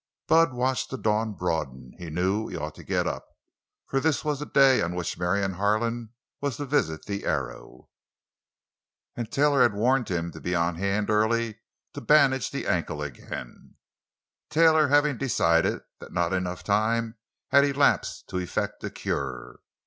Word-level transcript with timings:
Bud 0.27 0.53
watched 0.55 0.89
the 0.89 0.97
dawn 0.97 1.33
broaden. 1.33 1.91
He 1.99 2.09
knew 2.09 2.47
he 2.47 2.57
ought 2.57 2.73
to 2.73 2.83
get 2.83 3.05
up, 3.05 3.23
for 3.85 3.99
this 3.99 4.25
was 4.25 4.39
the 4.39 4.47
day 4.47 4.81
on 4.81 4.95
which 4.95 5.15
Marion 5.19 5.51
Harlan 5.51 6.09
was 6.41 6.57
to 6.57 6.65
visit 6.65 7.05
the 7.05 7.23
Arrow—and 7.23 9.31
Taylor 9.31 9.61
had 9.61 9.75
warned 9.75 10.09
him 10.09 10.31
to 10.31 10.41
be 10.41 10.55
on 10.55 10.73
hand 10.73 11.11
early 11.11 11.59
to 11.93 12.01
bandage 12.01 12.49
the 12.49 12.65
ankle 12.65 13.03
again—Taylor 13.03 14.87
having 14.87 15.19
decided 15.19 15.83
that 15.99 16.11
not 16.11 16.33
enough 16.33 16.63
time 16.63 17.19
had 17.51 17.63
elapsed 17.63 18.27
to 18.29 18.39
effect 18.39 18.83
a 18.83 18.89
cure. 18.89 19.59